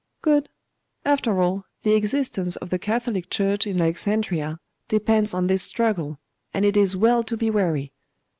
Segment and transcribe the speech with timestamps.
[0.23, 0.49] 'Good.
[1.05, 6.17] After all, the existence of the Catholic Church in Alexandria depends on this struggle,
[6.55, 7.91] and it is well to be wary.